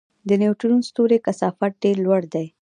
[0.27, 2.45] د نیوټرون ستوري کثافت ډېر لوړ دی.